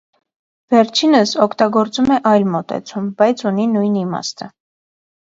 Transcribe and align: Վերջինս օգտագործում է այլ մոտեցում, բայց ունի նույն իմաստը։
Վերջինս 0.73 1.33
օգտագործում 1.47 2.11
է 2.17 2.19
այլ 2.33 2.49
մոտեցում, 2.57 3.15
բայց 3.23 3.49
ունի 3.55 3.71
նույն 3.79 4.05
իմաստը։ 4.09 4.55